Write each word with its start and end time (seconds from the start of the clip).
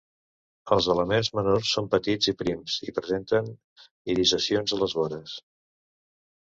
Els 0.75 0.87
elements 0.93 1.29
menors 1.39 1.73
són 1.75 1.91
petits 1.91 2.31
i 2.31 2.35
prims 2.41 2.79
i 2.89 2.97
presenten 2.99 3.55
irisacions 4.17 4.77
a 4.79 4.83
les 4.85 4.99
vores. 5.03 5.41